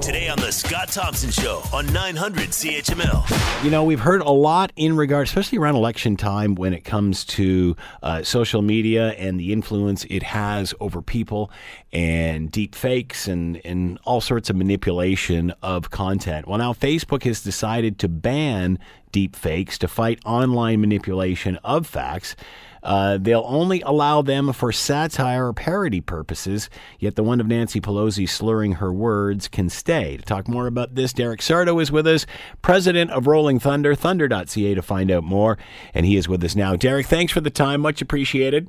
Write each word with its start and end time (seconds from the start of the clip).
Today 0.00 0.28
on 0.28 0.38
the 0.38 0.52
Scott 0.52 0.88
Thompson 0.88 1.30
Show 1.30 1.62
on 1.72 1.90
900 1.92 2.50
CHML. 2.50 3.64
You 3.64 3.70
know, 3.70 3.84
we've 3.84 4.00
heard 4.00 4.20
a 4.20 4.30
lot 4.30 4.70
in 4.76 4.96
regard, 4.96 5.26
especially 5.26 5.58
around 5.58 5.76
election 5.76 6.16
time, 6.16 6.54
when 6.54 6.74
it 6.74 6.84
comes 6.84 7.24
to 7.24 7.74
uh, 8.02 8.22
social 8.22 8.60
media 8.60 9.12
and 9.12 9.40
the 9.40 9.52
influence 9.52 10.04
it 10.10 10.22
has 10.22 10.74
over 10.78 11.00
people 11.00 11.50
and 11.92 12.52
deep 12.52 12.74
fakes 12.74 13.26
and, 13.28 13.60
and 13.64 13.98
all 14.04 14.20
sorts 14.20 14.50
of 14.50 14.56
manipulation 14.56 15.54
of 15.62 15.90
content. 15.90 16.46
Well, 16.46 16.58
now 16.58 16.74
Facebook 16.74 17.22
has 17.24 17.40
decided 17.40 17.98
to 18.00 18.08
ban 18.08 18.78
deep 19.12 19.34
fakes 19.36 19.78
to 19.78 19.88
fight 19.88 20.18
online 20.26 20.80
manipulation 20.80 21.56
of 21.64 21.86
facts. 21.86 22.36
Uh, 22.84 23.18
they'll 23.18 23.44
only 23.46 23.80
allow 23.80 24.20
them 24.22 24.52
for 24.52 24.70
satire 24.70 25.48
or 25.48 25.52
parody 25.54 26.00
purposes, 26.00 26.68
yet 26.98 27.16
the 27.16 27.22
one 27.22 27.40
of 27.40 27.46
Nancy 27.46 27.80
Pelosi 27.80 28.28
slurring 28.28 28.72
her 28.74 28.92
words 28.92 29.48
can 29.48 29.68
stay. 29.70 30.18
To 30.18 30.22
talk 30.22 30.46
more 30.46 30.66
about 30.66 30.94
this, 30.94 31.12
Derek 31.14 31.40
Sardo 31.40 31.80
is 31.80 31.90
with 31.90 32.06
us, 32.06 32.26
president 32.62 33.10
of 33.10 33.26
Rolling 33.26 33.58
Thunder, 33.58 33.94
thunder.ca 33.94 34.74
to 34.74 34.82
find 34.82 35.10
out 35.10 35.24
more, 35.24 35.56
and 35.94 36.04
he 36.04 36.16
is 36.16 36.28
with 36.28 36.44
us 36.44 36.54
now. 36.54 36.76
Derek, 36.76 37.06
thanks 37.06 37.32
for 37.32 37.40
the 37.40 37.50
time. 37.50 37.80
Much 37.80 38.02
appreciated. 38.02 38.68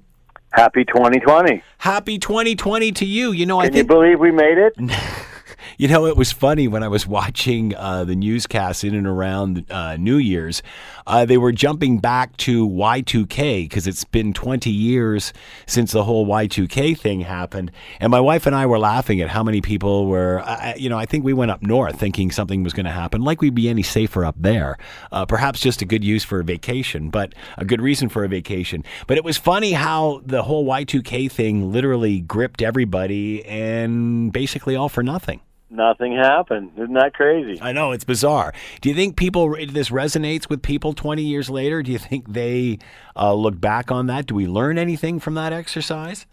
Happy 0.54 0.86
2020. 0.86 1.62
Happy 1.80 2.18
2020 2.18 2.94
to 2.94 3.06
you. 3.06 3.34
You 3.34 3.46
know, 3.46 3.58
Can 3.60 3.66
I 3.66 3.70
think. 3.74 3.78
you 3.78 3.84
believe 3.84 4.20
we 4.22 4.32
made 4.32 4.58
it? 4.58 4.74
You 5.78 5.88
know, 5.88 6.06
it 6.06 6.18
was 6.18 6.32
funny 6.32 6.68
when 6.68 6.84
I 6.84 6.88
was 6.88 7.08
watching 7.16 7.76
uh, 7.76 8.04
the 8.04 8.16
newscasts 8.16 8.84
in 8.84 8.96
and 8.96 9.08
around 9.08 9.66
uh, 9.70 9.98
New 9.98 10.18
Year's. 10.18 10.62
Uh, 11.08 11.26
they 11.26 11.38
were 11.38 11.52
jumping 11.52 12.00
back 12.00 12.36
to 12.38 12.68
Y2K 12.68 13.64
because 13.64 13.88
it's 13.88 14.04
been 14.04 14.34
20 14.34 14.70
years 14.70 15.34
since 15.68 15.92
the 15.92 16.04
whole 16.04 16.26
Y2K 16.26 16.98
thing 16.98 17.22
happened. 17.22 17.72
And 18.00 18.12
my 18.12 18.20
wife 18.20 18.46
and 18.46 18.56
I 18.56 18.66
were 18.66 18.80
laughing 18.80 19.22
at 19.22 19.30
how 19.30 19.44
many 19.44 19.62
people 19.62 20.08
were, 20.08 20.44
you 20.78 20.90
know, 20.90 20.98
I 20.98 21.06
think 21.06 21.24
we 21.24 21.34
went 21.34 21.52
up 21.52 21.62
north 21.62 22.00
thinking 22.00 22.32
something 22.32 22.64
was 22.64 22.74
going 22.74 22.86
to 22.86 22.92
happen, 22.92 23.22
like 23.22 23.42
we'd 23.42 23.56
be 23.56 23.70
any 23.70 23.84
safer 23.84 24.26
up 24.26 24.36
there. 24.38 24.78
Uh, 25.12 25.26
perhaps 25.26 25.60
just 25.60 25.82
a 25.82 25.86
good 25.86 26.04
use 26.04 26.24
for 26.24 26.40
a 26.40 26.44
vacation, 26.44 27.10
but 27.10 27.34
a 27.58 27.66
good 27.66 27.82
reason 27.82 28.10
for 28.10 28.24
a 28.24 28.28
vacation. 28.28 28.84
But 29.08 29.18
it 29.18 29.24
was 29.24 29.38
funny 29.38 29.74
how 29.74 30.22
the 30.26 30.44
whole 30.44 30.66
Y2K 30.66 31.32
thing 31.32 31.72
literally 31.72 32.22
gripped 32.22 32.62
everybody 32.62 33.46
and 33.46 34.32
basically 34.32 34.76
all 34.76 34.90
for 34.90 35.04
nothing. 35.04 35.42
Nothing 35.76 36.16
happened. 36.16 36.72
Isn't 36.78 36.94
that 36.94 37.14
crazy? 37.14 37.62
I 37.62 37.74
know 37.74 37.92
it's 37.92 38.06
bizarre. 38.06 38.54
Do 38.80 38.88
you 38.88 38.96
think 38.96 39.18
people 39.18 39.50
this 39.70 39.90
resonates 39.90 40.50
with 40.50 40.62
people 40.62 40.94
20 40.94 41.22
years 41.22 41.50
later? 41.50 41.84
Do 41.84 41.92
you 41.92 42.00
think 42.00 42.32
they 42.32 42.80
uh, 43.16 43.34
look 43.34 43.60
back 43.60 43.92
on 43.92 44.08
that? 44.08 44.26
Do 44.26 44.36
we 44.36 44.48
learn 44.48 44.78
anything 44.78 45.20
from 45.20 45.34
that 45.34 45.52
exercise? 45.52 46.26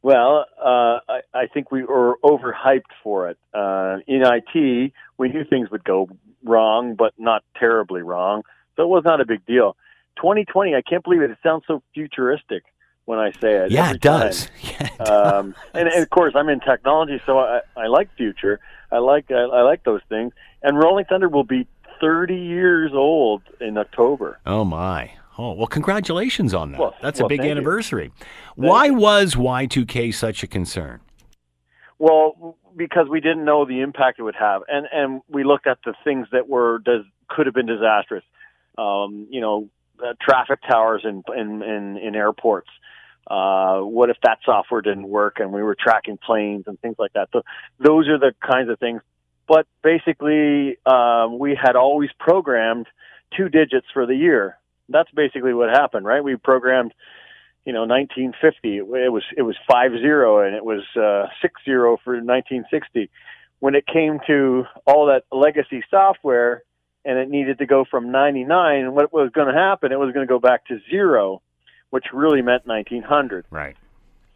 Well, 0.00 0.46
uh, 0.58 0.98
I, 1.08 1.20
I 1.34 1.46
think 1.52 1.70
we 1.70 1.84
were 1.84 2.18
overhyped 2.24 2.90
for 3.04 3.28
it. 3.28 3.38
Uh, 3.52 3.98
in 4.06 4.22
IT, 4.22 4.92
we 5.18 5.28
knew 5.28 5.44
things 5.44 5.70
would 5.70 5.84
go 5.84 6.08
wrong, 6.42 6.94
but 6.96 7.12
not 7.18 7.44
terribly 7.58 8.02
wrong, 8.02 8.42
so 8.76 8.84
it 8.84 8.88
was 8.88 9.04
not 9.04 9.20
a 9.20 9.26
big 9.26 9.44
deal. 9.44 9.76
2020, 10.16 10.74
I 10.74 10.82
can't 10.82 11.04
believe 11.04 11.22
it. 11.22 11.30
It 11.30 11.38
sounds 11.42 11.64
so 11.66 11.82
futuristic 11.94 12.64
when 13.04 13.18
I 13.18 13.32
say 13.32 13.54
it. 13.54 13.70
Yeah, 13.70 13.92
it 13.92 14.00
does. 14.00 14.48
Yeah, 14.62 14.86
it 14.86 15.00
um, 15.08 15.50
does. 15.50 15.60
and, 15.74 15.88
and 15.88 16.02
of 16.02 16.10
course, 16.10 16.34
I'm 16.36 16.48
in 16.48 16.60
technology, 16.60 17.20
so 17.26 17.38
I, 17.38 17.60
I 17.76 17.86
like 17.86 18.14
future. 18.16 18.60
I 18.90 18.98
like 18.98 19.30
I, 19.30 19.42
I 19.42 19.62
like 19.62 19.84
those 19.84 20.00
things. 20.08 20.32
And 20.62 20.78
Rolling 20.78 21.04
Thunder 21.06 21.28
will 21.28 21.44
be 21.44 21.66
30 22.00 22.34
years 22.34 22.92
old 22.94 23.42
in 23.60 23.76
October. 23.78 24.38
oh 24.46 24.64
my. 24.64 25.12
Oh 25.38 25.52
well, 25.52 25.66
congratulations 25.66 26.52
on 26.52 26.72
that. 26.72 26.80
Well, 26.80 26.94
That's 27.00 27.20
a 27.20 27.26
big 27.26 27.40
anniversary. 27.40 28.12
Why 28.54 28.90
was 28.90 29.34
Y2K 29.34 30.14
such 30.14 30.42
a 30.42 30.46
concern? 30.46 31.00
Well, 31.98 32.58
because 32.76 33.08
we 33.08 33.20
didn't 33.20 33.44
know 33.44 33.64
the 33.64 33.80
impact 33.80 34.18
it 34.18 34.24
would 34.24 34.34
have, 34.34 34.62
and 34.68 34.86
and 34.92 35.22
we 35.28 35.42
looked 35.44 35.66
at 35.66 35.78
the 35.86 35.94
things 36.04 36.26
that 36.32 36.48
were 36.48 36.80
does 36.80 37.04
could 37.28 37.46
have 37.46 37.54
been 37.54 37.66
disastrous. 37.66 38.24
Um, 38.76 39.26
you 39.30 39.40
know, 39.40 39.68
uh, 40.02 40.14
traffic 40.20 40.60
towers 40.68 41.02
in 41.04 41.22
in 41.36 41.62
in, 41.62 41.96
in 41.98 42.14
airports. 42.14 42.70
Uh, 43.26 43.80
what 43.80 44.10
if 44.10 44.16
that 44.22 44.38
software 44.44 44.80
didn't 44.80 45.08
work 45.08 45.38
and 45.38 45.52
we 45.52 45.62
were 45.62 45.76
tracking 45.78 46.18
planes 46.18 46.64
and 46.66 46.78
things 46.80 46.96
like 46.98 47.12
that? 47.12 47.28
So 47.32 47.42
those 47.78 48.08
are 48.08 48.18
the 48.18 48.34
kinds 48.40 48.68
of 48.68 48.78
things. 48.80 49.00
But 49.46 49.66
basically, 49.82 50.76
um, 50.86 51.38
we 51.38 51.58
had 51.60 51.76
always 51.76 52.10
programmed 52.18 52.86
two 53.36 53.48
digits 53.48 53.86
for 53.92 54.06
the 54.06 54.14
year. 54.14 54.58
That's 54.88 55.10
basically 55.12 55.54
what 55.54 55.70
happened, 55.70 56.04
right? 56.04 56.22
We 56.22 56.36
programmed 56.36 56.92
you 57.64 57.72
know 57.72 57.82
1950 57.82 58.78
it 58.78 58.82
was 58.88 59.22
it 59.36 59.42
was 59.42 59.56
five 59.70 59.92
zero 59.92 60.44
and 60.44 60.56
it 60.56 60.64
was 60.64 60.82
uh 60.96 61.28
six 61.40 61.60
zero 61.64 61.96
for 62.02 62.14
1960 62.14 63.08
when 63.60 63.76
it 63.76 63.86
came 63.86 64.18
to 64.26 64.64
all 64.84 65.06
that 65.06 65.22
legacy 65.30 65.84
software 65.88 66.64
and 67.04 67.18
it 67.18 67.28
needed 67.28 67.58
to 67.58 67.66
go 67.66 67.84
from 67.90 68.10
99 68.12 68.80
And 68.84 68.94
what 68.94 69.12
was 69.12 69.30
going 69.34 69.52
to 69.52 69.58
happen 69.58 69.92
it 69.92 69.98
was 69.98 70.12
going 70.12 70.26
to 70.26 70.30
go 70.32 70.38
back 70.40 70.66
to 70.66 70.78
zero 70.90 71.42
which 71.90 72.06
really 72.12 72.42
meant 72.42 72.66
1900 72.66 73.44
Right. 73.50 73.76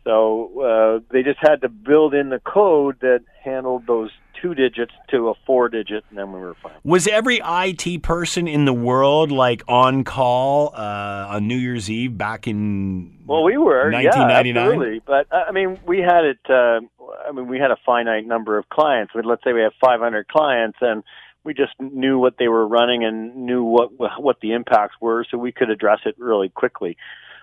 so 0.05 1.01
uh, 1.03 1.13
they 1.13 1.23
just 1.23 1.39
had 1.41 1.61
to 1.63 1.69
build 1.69 2.15
in 2.15 2.29
the 2.31 2.41
code 2.41 2.97
that 3.01 3.21
handled 3.43 3.87
those 3.87 4.11
two 4.43 4.55
digits 4.55 4.93
to 5.11 5.29
a 5.29 5.35
four 5.47 5.69
digit 5.71 6.05
and 6.11 6.19
then 6.19 6.31
we 6.33 6.41
were 6.41 6.55
fine 6.63 6.75
Was 6.85 7.07
every 7.07 7.41
IT 7.43 8.03
person 8.03 8.47
in 8.47 8.65
the 8.67 8.75
world 8.75 9.33
like 9.33 9.63
on 9.67 10.05
call 10.05 10.75
uh, 10.75 11.27
on 11.31 11.47
New 11.49 11.57
Year's 11.57 11.91
Eve 11.91 12.19
back 12.19 12.47
in 12.47 13.17
Well, 13.27 13.43
we 13.45 13.57
were, 13.57 13.91
1999? 13.91 14.93
yeah. 14.95 14.99
But 15.07 15.27
I 15.35 15.53
mean, 15.53 15.79
we 15.87 16.01
had 16.01 16.25
it. 16.25 16.39
Uh, 16.49 16.81
I 17.27 17.33
mean, 17.33 17.47
we 17.49 17.59
had 17.59 17.71
a 17.71 17.77
finite 17.87 18.27
number 18.27 18.59
of 18.59 18.69
clients. 18.69 19.13
Let's 19.15 19.43
say 19.43 19.53
we 19.55 19.63
have 19.63 19.73
500 19.81 20.29
clients, 20.29 20.79
and 20.81 21.03
we 21.47 21.55
just 21.55 21.73
knew 21.81 22.19
what 22.19 22.35
they 22.39 22.49
were 22.49 22.67
running 22.67 23.05
and 23.05 23.35
knew 23.37 23.63
what 23.63 24.21
what 24.21 24.41
the 24.41 24.53
impacts 24.53 24.97
were, 25.01 25.25
so 25.31 25.39
we 25.39 25.53
could 25.53 25.71
address 25.71 26.01
it 26.05 26.17
really 26.19 26.49
quickly. 26.51 26.97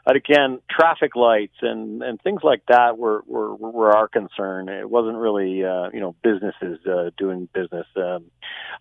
But 0.05 0.17
again, 0.17 0.59
traffic 0.69 1.15
lights 1.15 1.55
and 1.61 2.03
and 2.03 2.21
things 2.21 2.41
like 2.43 2.63
that 2.67 2.97
were 2.97 3.23
were, 3.25 3.55
were 3.55 3.95
our 3.95 4.09
concern. 4.09 4.67
It 4.67 4.89
wasn't 4.89 5.17
really 5.17 5.63
uh, 5.63 5.89
you 5.93 6.01
know 6.01 6.15
businesses 6.21 6.85
uh, 6.85 7.11
doing 7.17 7.47
business. 7.53 7.87
Um, 7.95 8.25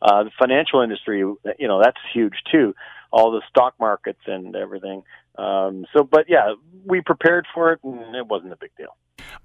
uh, 0.03 0.25
the 0.25 0.31
financial 0.39 0.83
industry, 0.83 1.21
you 1.21 1.69
know, 1.69 1.81
that's 1.81 2.01
huge 2.13 2.35
too. 2.51 2.75
All 3.13 3.31
the 3.31 3.43
stock 3.49 3.75
markets 3.79 4.23
and 4.27 4.57
everything. 4.57 5.05
Um, 5.37 5.87
so, 5.97 6.05
but 6.05 6.27
yeah, 6.29 6.55
we 6.85 7.01
prepared 7.01 7.47
for 7.55 7.73
it, 7.73 7.81
and 7.83 8.15
it 8.15 8.27
wasn't 8.27 8.53
a 8.53 8.57
big 8.57 8.71
deal. 8.77 8.97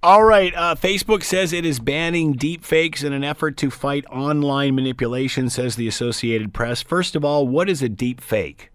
All 0.04 0.24
right. 0.24 0.54
Uh, 0.56 0.76
Facebook 0.76 1.24
says 1.24 1.54
it 1.54 1.66
is 1.66 1.80
banning 1.80 2.34
deep 2.34 2.64
fakes 2.64 3.04
in 3.04 3.14
an 3.14 3.24
effort 3.24 3.58
to 3.58 3.72
fight 3.72 4.06
online 4.08 4.76
manipulation, 4.76 5.50
says 5.50 5.76
the 5.76 5.88
Associated 5.88 6.54
Press. 6.54 6.82
First 6.82 7.16
of 7.16 7.26
all, 7.26 7.48
what 7.48 7.70
is 7.70 7.82
a 7.82 7.90
deep 7.90 8.22
fake? 8.22 8.72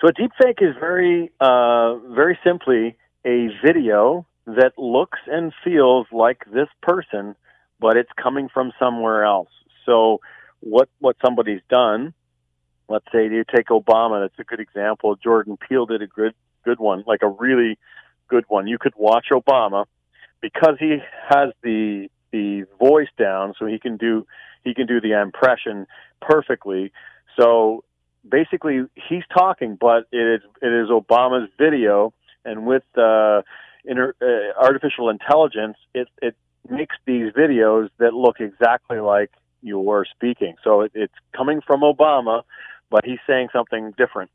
So, 0.00 0.08
a 0.08 0.12
deep 0.12 0.32
fake 0.40 0.58
is 0.60 0.74
very, 0.78 1.32
uh, 1.40 1.96
very 2.14 2.38
simply 2.44 2.96
a 3.24 3.48
video 3.64 4.26
that 4.46 4.72
looks 4.76 5.18
and 5.26 5.52
feels 5.64 6.06
like 6.12 6.44
this 6.52 6.68
person, 6.82 7.34
but 7.80 7.96
it's 7.96 8.10
coming 8.22 8.48
from 8.52 8.72
somewhere 8.78 9.24
else. 9.24 9.48
So, 9.86 10.20
what 10.60 10.88
what 10.98 11.16
somebody's 11.24 11.62
done? 11.70 12.12
Let's 12.88 13.06
say 13.12 13.24
you 13.24 13.44
take 13.44 13.66
Obama. 13.68 14.24
That's 14.24 14.38
a 14.38 14.44
good 14.44 14.60
example. 14.60 15.16
Jordan 15.16 15.56
Peele 15.56 15.86
did 15.86 16.02
a 16.02 16.06
good 16.06 16.34
good 16.64 16.78
one, 16.78 17.04
like 17.06 17.22
a 17.22 17.28
really 17.28 17.78
good 18.28 18.44
one. 18.48 18.66
You 18.66 18.78
could 18.78 18.94
watch 18.96 19.26
Obama 19.32 19.86
because 20.40 20.76
he 20.78 20.98
has 21.28 21.50
the 21.62 22.08
the 22.32 22.64
voice 22.78 23.08
down, 23.18 23.54
so 23.58 23.66
he 23.66 23.78
can 23.78 23.96
do 23.96 24.26
he 24.64 24.74
can 24.74 24.86
do 24.86 25.00
the 25.00 25.20
impression 25.20 25.86
perfectly. 26.20 26.92
So 27.38 27.84
basically, 28.28 28.82
he's 28.94 29.24
talking, 29.32 29.76
but 29.80 30.06
it 30.12 30.16
is 30.36 30.40
it 30.62 30.72
is 30.72 30.88
Obama's 30.88 31.50
video, 31.58 32.12
and 32.44 32.66
with 32.66 32.84
uh, 32.96 33.42
inter, 33.84 34.14
uh, 34.20 34.60
artificial 34.62 35.08
intelligence, 35.08 35.76
it 35.94 36.08
it 36.20 36.36
makes 36.68 36.96
these 37.06 37.32
videos 37.32 37.88
that 37.98 38.12
look 38.12 38.40
exactly 38.40 38.98
like 38.98 39.30
you 39.62 39.78
were 39.78 40.04
speaking. 40.04 40.56
So 40.64 40.82
it, 40.82 40.92
it's 40.94 41.14
coming 41.34 41.60
from 41.66 41.80
Obama, 41.80 42.42
but 42.90 43.04
he's 43.04 43.18
saying 43.26 43.48
something 43.52 43.92
different 43.96 44.30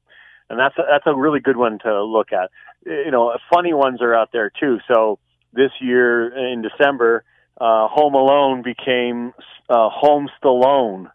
and 0.51 0.59
that's 0.59 0.77
a, 0.77 0.83
that's 0.89 1.07
a 1.07 1.15
really 1.15 1.39
good 1.39 1.55
one 1.55 1.79
to 1.79 2.03
look 2.03 2.33
at. 2.33 2.51
You 2.85 3.09
know, 3.09 3.33
funny 3.51 3.73
ones 3.73 4.01
are 4.01 4.13
out 4.13 4.31
there 4.33 4.49
too. 4.49 4.79
So 4.85 5.17
this 5.53 5.71
year 5.79 6.27
in 6.51 6.61
December, 6.61 7.23
uh, 7.59 7.87
Home 7.87 8.15
Alone 8.15 8.61
became 8.61 9.33
uh, 9.69 9.89
Home 9.89 10.29
Stallone, 10.43 11.09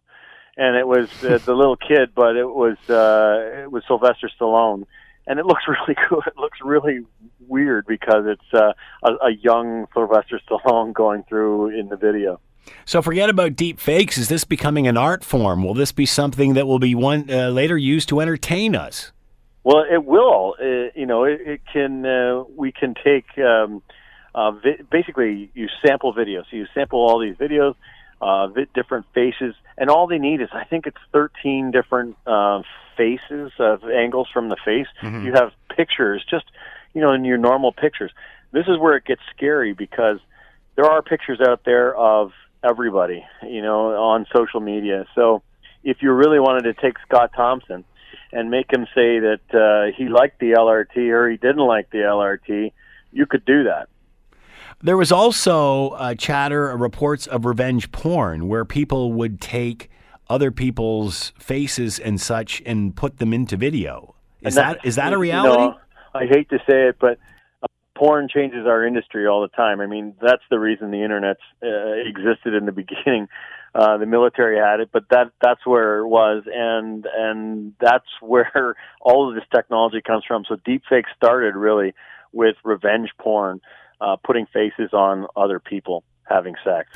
and 0.56 0.76
it 0.76 0.86
was 0.86 1.10
uh, 1.22 1.38
the 1.44 1.54
little 1.54 1.76
kid, 1.76 2.14
but 2.14 2.36
it 2.36 2.46
was 2.46 2.78
uh, 2.88 3.64
it 3.64 3.70
was 3.70 3.82
Sylvester 3.86 4.30
Stallone, 4.40 4.86
and 5.26 5.38
it 5.38 5.44
looks 5.44 5.64
really 5.68 5.98
good. 6.08 6.26
It 6.26 6.38
looks 6.38 6.58
really 6.64 7.00
weird 7.46 7.84
because 7.86 8.24
it's 8.26 8.54
uh, 8.54 8.72
a, 9.02 9.26
a 9.26 9.32
young 9.32 9.86
Sylvester 9.92 10.40
Stallone 10.48 10.94
going 10.94 11.24
through 11.28 11.78
in 11.78 11.88
the 11.88 11.96
video. 11.96 12.40
So 12.84 13.02
forget 13.02 13.28
about 13.30 13.56
deep 13.56 13.78
fakes. 13.80 14.18
Is 14.18 14.28
this 14.28 14.44
becoming 14.44 14.86
an 14.86 14.96
art 14.96 15.24
form? 15.24 15.62
Will 15.64 15.74
this 15.74 15.92
be 15.92 16.06
something 16.06 16.54
that 16.54 16.66
will 16.66 16.78
be 16.78 16.94
one 16.94 17.30
uh, 17.30 17.48
later 17.50 17.76
used 17.76 18.08
to 18.10 18.20
entertain 18.20 18.74
us? 18.76 19.12
Well, 19.64 19.84
it 19.90 20.04
will. 20.04 20.54
Uh, 20.60 20.90
you 20.94 21.06
know, 21.06 21.24
it, 21.24 21.40
it 21.44 21.60
can. 21.72 22.06
Uh, 22.06 22.44
we 22.56 22.70
can 22.72 22.94
take 23.02 23.26
um, 23.38 23.82
uh, 24.34 24.52
vi- 24.52 24.82
basically 24.90 25.50
you 25.54 25.68
sample 25.84 26.14
videos. 26.14 26.44
So 26.50 26.56
you 26.56 26.66
sample 26.74 27.00
all 27.00 27.18
these 27.20 27.36
videos. 27.36 27.74
uh, 28.20 28.46
vi- 28.48 28.66
different 28.74 29.06
faces, 29.14 29.54
and 29.76 29.90
all 29.90 30.06
they 30.06 30.18
need 30.18 30.40
is 30.40 30.48
I 30.52 30.64
think 30.64 30.86
it's 30.86 30.96
13 31.12 31.70
different 31.72 32.16
uh, 32.26 32.62
faces 32.96 33.52
of 33.58 33.82
angles 33.84 34.28
from 34.32 34.48
the 34.48 34.56
face. 34.64 34.86
You 35.02 35.32
have 35.34 35.52
pictures, 35.76 36.24
just 36.30 36.44
you 36.94 37.00
know, 37.00 37.12
in 37.12 37.24
your 37.24 37.36
normal 37.36 37.72
pictures. 37.72 38.12
This 38.52 38.66
is 38.68 38.78
where 38.78 38.96
it 38.96 39.04
gets 39.04 39.20
scary 39.36 39.74
because 39.74 40.18
there 40.76 40.86
are 40.86 41.02
pictures 41.02 41.40
out 41.46 41.62
there 41.64 41.94
of 41.94 42.30
everybody, 42.66 43.24
you 43.42 43.62
know, 43.62 43.94
on 43.94 44.26
social 44.34 44.60
media. 44.60 45.06
So 45.14 45.42
if 45.84 45.98
you 46.02 46.12
really 46.12 46.40
wanted 46.40 46.62
to 46.64 46.74
take 46.74 46.96
Scott 47.06 47.30
Thompson 47.34 47.84
and 48.32 48.50
make 48.50 48.72
him 48.72 48.86
say 48.94 49.20
that 49.20 49.40
uh, 49.52 49.96
he 49.96 50.08
liked 50.08 50.40
the 50.40 50.52
LRT 50.52 50.96
or 51.10 51.30
he 51.30 51.36
didn't 51.36 51.66
like 51.66 51.90
the 51.90 51.98
LRT, 51.98 52.72
you 53.12 53.26
could 53.26 53.44
do 53.44 53.64
that. 53.64 53.88
There 54.82 54.96
was 54.96 55.10
also 55.10 55.90
uh, 55.90 56.14
chatter, 56.14 56.76
reports 56.76 57.26
of 57.26 57.46
revenge 57.46 57.92
porn, 57.92 58.46
where 58.46 58.64
people 58.64 59.12
would 59.14 59.40
take 59.40 59.90
other 60.28 60.50
people's 60.50 61.32
faces 61.38 61.98
and 61.98 62.20
such 62.20 62.62
and 62.66 62.94
put 62.94 63.18
them 63.18 63.32
into 63.32 63.56
video. 63.56 64.14
Is 64.42 64.54
that 64.56 64.84
is 64.84 64.96
that 64.96 65.12
a 65.12 65.16
you 65.16 65.20
reality? 65.20 65.62
know, 65.62 65.78
I 66.14 66.26
hate 66.26 66.50
to 66.50 66.58
say 66.68 66.88
it, 66.88 66.96
but 67.00 67.18
porn 67.96 68.28
changes 68.32 68.66
our 68.66 68.86
industry 68.86 69.26
all 69.26 69.42
the 69.42 69.48
time. 69.48 69.80
I 69.80 69.86
mean, 69.86 70.14
that's 70.20 70.42
the 70.50 70.58
reason 70.58 70.90
the 70.90 71.02
internet 71.02 71.38
uh, 71.62 71.92
existed 72.06 72.54
in 72.54 72.66
the 72.66 72.72
beginning. 72.84 73.28
Uh, 73.74 73.98
the 73.98 74.06
military 74.06 74.58
had 74.58 74.80
it, 74.80 74.90
but 74.92 75.04
that 75.10 75.32
that's 75.42 75.66
where 75.66 75.98
it 75.98 76.08
was, 76.08 76.44
and 76.46 77.06
and 77.14 77.74
that's 77.80 78.06
where 78.20 78.74
all 79.00 79.28
of 79.28 79.34
this 79.34 79.44
technology 79.54 80.00
comes 80.00 80.24
from. 80.26 80.44
So 80.48 80.56
deepfake 80.56 81.04
started 81.16 81.56
really 81.56 81.94
with 82.32 82.56
revenge 82.64 83.10
porn, 83.18 83.60
uh, 84.00 84.16
putting 84.16 84.46
faces 84.46 84.92
on 84.92 85.26
other 85.36 85.60
people 85.60 86.04
having 86.24 86.54
sex. 86.64 86.88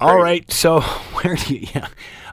All 0.00 0.18
right. 0.20 0.50
So 0.50 0.80
where 1.22 1.36
do 1.36 1.54
you? 1.54 1.66
Yeah. 1.74 1.88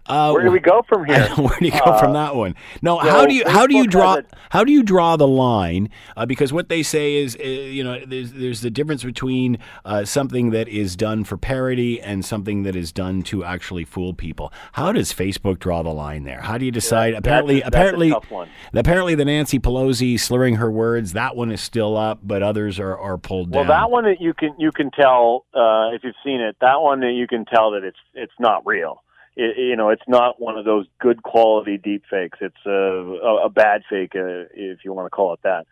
Uh, 0.07 0.31
Where 0.31 0.43
do 0.43 0.51
we 0.51 0.59
go 0.59 0.83
from 0.87 1.05
here? 1.05 1.27
Where 1.35 1.57
do 1.59 1.65
you 1.65 1.71
go 1.71 1.97
from 1.97 2.13
that 2.13 2.35
one? 2.35 2.55
No, 2.81 2.99
so 3.01 3.09
how 3.09 3.25
do 3.25 3.33
you 3.33 3.43
how 3.47 3.65
do 3.65 3.75
you 3.75 3.87
draw 3.87 4.21
how 4.51 4.63
do 4.63 4.71
you 4.71 4.83
draw 4.83 5.15
the 5.17 5.27
line? 5.27 5.89
Uh, 6.15 6.25
because 6.25 6.53
what 6.53 6.69
they 6.69 6.83
say 6.83 7.15
is, 7.15 7.35
uh, 7.39 7.43
you 7.43 7.83
know, 7.83 7.99
there's 8.05 8.33
there's 8.33 8.61
the 8.61 8.69
difference 8.69 9.03
between 9.03 9.57
uh, 9.83 10.05
something 10.05 10.51
that 10.51 10.67
is 10.67 10.95
done 10.95 11.23
for 11.23 11.37
parody 11.37 11.99
and 11.99 12.23
something 12.23 12.63
that 12.63 12.75
is 12.75 12.91
done 12.91 13.23
to 13.23 13.43
actually 13.43 13.83
fool 13.83 14.13
people. 14.13 14.53
How 14.73 14.91
does 14.91 15.11
Facebook 15.11 15.57
draw 15.57 15.81
the 15.81 15.89
line 15.89 16.23
there? 16.23 16.41
How 16.41 16.57
do 16.57 16.65
you 16.65 16.71
decide? 16.71 17.15
apparently, 17.15 17.55
that's 17.55 17.69
apparently, 17.69 18.09
tough 18.11 18.29
one. 18.29 18.49
apparently, 18.73 19.15
the 19.15 19.25
Nancy 19.25 19.59
Pelosi 19.59 20.19
slurring 20.19 20.55
her 20.55 20.69
words 20.69 21.13
that 21.13 21.35
one 21.35 21.51
is 21.51 21.61
still 21.61 21.97
up, 21.97 22.19
but 22.21 22.43
others 22.43 22.79
are, 22.79 22.97
are 22.97 23.17
pulled 23.17 23.49
Well, 23.49 23.63
down. 23.63 23.69
Well, 23.69 23.79
that 23.79 23.91
one 23.91 24.03
that 24.05 24.21
you 24.21 24.33
can 24.33 24.55
you 24.59 24.71
can 24.71 24.91
tell 24.91 25.45
uh, 25.53 25.89
if 25.95 26.03
you've 26.03 26.15
seen 26.23 26.41
it. 26.41 26.57
That 26.61 26.81
one 26.81 26.99
that 26.99 27.13
you 27.13 27.27
can 27.27 27.45
tell 27.45 27.71
that 27.71 27.83
it's 27.83 27.97
it's 28.13 28.33
not 28.39 28.65
real. 28.67 29.01
It, 29.35 29.57
you 29.57 29.75
know, 29.75 29.89
it's 29.89 30.07
not 30.07 30.39
one 30.39 30.57
of 30.57 30.65
those 30.65 30.85
good 30.99 31.23
quality 31.23 31.77
deep 31.77 32.03
fakes. 32.09 32.39
It's 32.41 32.65
a 32.65 32.69
a, 32.69 33.45
a 33.45 33.49
bad 33.49 33.83
fake, 33.89 34.13
uh, 34.15 34.47
if 34.53 34.79
you 34.83 34.93
want 34.93 35.07
to 35.07 35.09
call 35.09 35.33
it 35.33 35.39
that. 35.43 35.65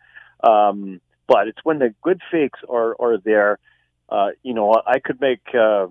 Um, 0.46 1.00
but 1.26 1.48
it's 1.48 1.58
when 1.64 1.78
the 1.78 1.94
good 2.02 2.20
fakes 2.30 2.60
are 2.68 2.94
are 3.00 3.18
there. 3.18 3.58
Uh, 4.08 4.28
you 4.42 4.52
know, 4.52 4.80
I 4.86 4.98
could 4.98 5.20
make 5.20 5.40
uh, 5.54 5.86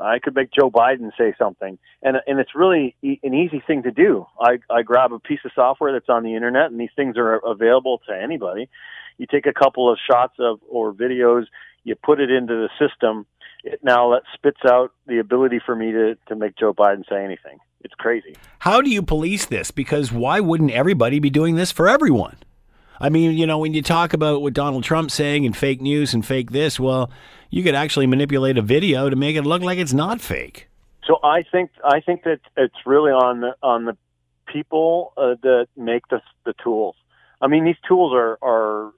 I 0.00 0.18
could 0.18 0.34
make 0.34 0.50
Joe 0.52 0.70
Biden 0.70 1.10
say 1.16 1.34
something, 1.38 1.78
and 2.02 2.16
and 2.26 2.38
it's 2.38 2.54
really 2.54 2.94
e- 3.02 3.20
an 3.22 3.34
easy 3.34 3.62
thing 3.66 3.84
to 3.84 3.90
do. 3.90 4.26
I 4.38 4.58
I 4.70 4.82
grab 4.82 5.12
a 5.12 5.18
piece 5.18 5.40
of 5.44 5.52
software 5.54 5.92
that's 5.92 6.08
on 6.08 6.22
the 6.22 6.34
internet, 6.34 6.70
and 6.70 6.78
these 6.78 6.94
things 6.96 7.16
are 7.16 7.36
available 7.36 8.00
to 8.08 8.14
anybody. 8.14 8.68
You 9.18 9.26
take 9.30 9.46
a 9.46 9.52
couple 9.52 9.90
of 9.90 9.98
shots 10.10 10.34
of 10.38 10.60
or 10.68 10.92
videos, 10.92 11.44
you 11.84 11.94
put 11.94 12.20
it 12.20 12.30
into 12.30 12.54
the 12.54 12.68
system. 12.78 13.26
It 13.64 13.80
now 13.82 14.12
let, 14.12 14.22
spits 14.34 14.60
out 14.68 14.92
the 15.06 15.18
ability 15.18 15.60
for 15.64 15.74
me 15.74 15.90
to 15.90 16.16
to 16.28 16.36
make 16.36 16.56
Joe 16.56 16.74
Biden 16.74 17.08
say 17.08 17.24
anything. 17.24 17.58
It's 17.80 17.94
crazy. 17.94 18.36
How 18.60 18.80
do 18.80 18.90
you 18.90 19.02
police 19.02 19.46
this? 19.46 19.70
Because 19.70 20.12
why 20.12 20.40
wouldn't 20.40 20.70
everybody 20.70 21.18
be 21.18 21.30
doing 21.30 21.56
this 21.56 21.72
for 21.72 21.88
everyone? 21.88 22.36
I 23.00 23.08
mean, 23.08 23.36
you 23.36 23.46
know, 23.46 23.58
when 23.58 23.74
you 23.74 23.82
talk 23.82 24.12
about 24.12 24.40
what 24.40 24.54
Donald 24.54 24.84
Trump's 24.84 25.14
saying 25.14 25.44
and 25.44 25.56
fake 25.56 25.80
news 25.80 26.14
and 26.14 26.24
fake 26.24 26.52
this, 26.52 26.78
well, 26.78 27.10
you 27.50 27.62
could 27.62 27.74
actually 27.74 28.06
manipulate 28.06 28.56
a 28.56 28.62
video 28.62 29.10
to 29.10 29.16
make 29.16 29.36
it 29.36 29.42
look 29.42 29.62
like 29.62 29.78
it's 29.78 29.92
not 29.92 30.20
fake. 30.20 30.68
So 31.06 31.18
I 31.22 31.42
think 31.42 31.70
I 31.84 32.00
think 32.00 32.24
that 32.24 32.40
it's 32.56 32.76
really 32.86 33.10
on 33.10 33.40
the 33.40 33.56
on 33.62 33.84
the 33.84 33.96
people 34.46 35.12
uh, 35.16 35.34
that 35.42 35.68
make 35.76 36.06
the 36.08 36.20
the 36.44 36.54
tools. 36.62 36.96
I 37.40 37.48
mean, 37.48 37.64
these 37.64 37.76
tools 37.86 38.12
are 38.14 38.38
are 38.42 38.92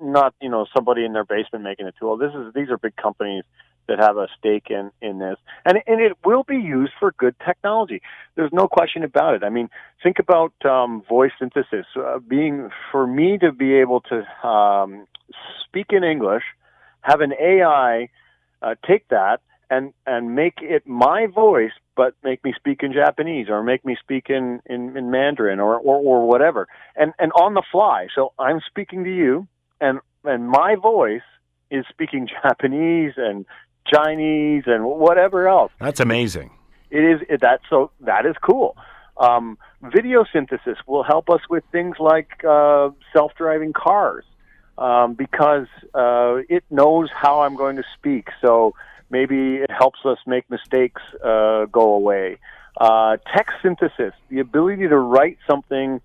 not 0.00 0.34
you 0.40 0.48
know 0.48 0.66
somebody 0.74 1.04
in 1.04 1.12
their 1.12 1.24
basement 1.24 1.64
making 1.64 1.86
a 1.86 1.92
tool. 1.92 2.16
This 2.16 2.32
is 2.34 2.54
these 2.54 2.70
are 2.70 2.78
big 2.78 2.96
companies 2.96 3.44
that 3.88 3.98
have 3.98 4.16
a 4.16 4.28
stake 4.38 4.68
in 4.70 4.90
in 5.02 5.18
this, 5.18 5.36
and 5.64 5.78
and 5.86 6.00
it 6.00 6.12
will 6.24 6.44
be 6.44 6.56
used 6.56 6.92
for 6.98 7.12
good 7.18 7.34
technology. 7.44 8.00
There's 8.36 8.52
no 8.52 8.68
question 8.68 9.02
about 9.02 9.34
it. 9.34 9.42
I 9.42 9.48
mean, 9.48 9.68
think 10.02 10.18
about 10.18 10.52
um, 10.64 11.02
voice 11.08 11.32
synthesis. 11.38 11.86
Uh, 11.96 12.18
being 12.18 12.70
for 12.92 13.06
me 13.06 13.38
to 13.38 13.52
be 13.52 13.74
able 13.74 14.00
to 14.02 14.46
um, 14.46 15.06
speak 15.64 15.86
in 15.90 16.04
English, 16.04 16.44
have 17.00 17.20
an 17.20 17.32
AI 17.40 18.08
uh, 18.62 18.74
take 18.86 19.08
that 19.08 19.40
and 19.70 19.92
and 20.06 20.34
make 20.34 20.58
it 20.60 20.86
my 20.86 21.26
voice, 21.26 21.72
but 21.96 22.14
make 22.22 22.42
me 22.44 22.52
speak 22.56 22.82
in 22.82 22.92
Japanese 22.92 23.48
or 23.48 23.62
make 23.62 23.84
me 23.84 23.96
speak 24.00 24.30
in 24.30 24.60
in, 24.66 24.96
in 24.96 25.10
Mandarin 25.10 25.60
or, 25.60 25.76
or 25.76 25.96
or 25.98 26.26
whatever, 26.26 26.66
and 26.96 27.12
and 27.18 27.32
on 27.32 27.54
the 27.54 27.62
fly. 27.70 28.08
So 28.14 28.32
I'm 28.38 28.60
speaking 28.66 29.04
to 29.04 29.14
you, 29.14 29.46
and 29.80 30.00
and 30.24 30.48
my 30.48 30.74
voice 30.74 31.22
is 31.70 31.84
speaking 31.90 32.28
Japanese 32.42 33.12
and 33.16 33.44
Chinese 33.92 34.64
and 34.66 34.84
whatever 34.84 35.48
else. 35.48 35.72
That's 35.80 36.00
amazing. 36.00 36.50
It 36.90 37.00
is 37.00 37.20
it, 37.28 37.40
that 37.42 37.60
so 37.68 37.90
that 38.00 38.26
is 38.26 38.36
cool. 38.42 38.76
Um, 39.16 39.58
video 39.82 40.24
synthesis 40.32 40.78
will 40.86 41.02
help 41.02 41.28
us 41.28 41.40
with 41.50 41.64
things 41.72 41.96
like 41.98 42.44
uh, 42.48 42.90
self-driving 43.12 43.72
cars 43.72 44.24
um, 44.78 45.14
because 45.14 45.66
uh, 45.94 46.36
it 46.48 46.64
knows 46.70 47.08
how 47.12 47.40
I'm 47.42 47.56
going 47.56 47.76
to 47.76 47.84
speak. 47.98 48.28
So 48.40 48.74
maybe 49.10 49.56
it 49.56 49.70
helps 49.70 49.98
us 50.04 50.18
make 50.26 50.48
mistakes 50.50 51.02
uh, 51.24 51.66
go 51.66 51.94
away. 51.94 52.38
Uh, 52.80 53.16
text 53.34 53.56
synthesis, 53.60 54.14
the 54.28 54.38
ability 54.38 54.86
to 54.86 54.96
write 54.96 55.38
something 55.50 56.00